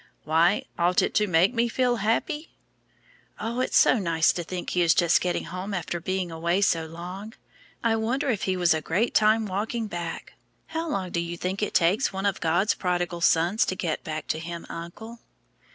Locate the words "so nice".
3.77-4.33